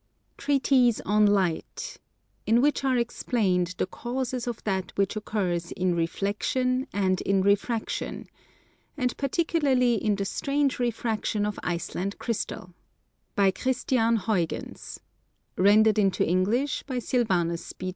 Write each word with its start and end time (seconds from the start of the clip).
zip) 0.31 0.37
TREATISE 0.37 0.99
ON 1.01 1.27
LIGHT 1.27 1.97
In 2.47 2.59
which 2.59 2.83
are 2.83 2.97
explained 2.97 3.75
The 3.77 3.85
causes 3.85 4.47
of 4.47 4.63
that 4.63 4.91
which 4.95 5.15
occurs 5.15 5.71
In 5.73 5.93
REFLEXION, 5.95 6.87
& 6.93 6.93
in 7.31 7.41
REFRACTION 7.43 8.25
And 8.97 9.17
particularly 9.17 10.03
In 10.03 10.15
the 10.15 10.25
strange 10.25 10.79
REFRACTION 10.79 11.45
OF 11.45 11.59
ICELAND 11.61 12.17
CRYSTAL 12.17 12.73
by 13.35 13.51
CHRISTIAAN 13.51 14.15
HUYGENS 14.15 14.99
Rendered 15.55 15.99
into 15.99 16.27
English 16.27 16.81
by 16.87 16.97
SILVANUS 16.97 17.73
P. 17.73 17.89